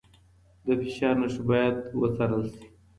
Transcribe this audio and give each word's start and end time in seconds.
د 0.65 0.67
فشار 0.81 1.15
نښې 1.21 1.41
باید 1.49 1.75
وڅارل 2.01 2.43
شي. 2.53 2.65